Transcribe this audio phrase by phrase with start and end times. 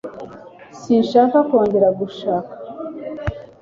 [0.79, 2.53] sinshaka kongera gushaka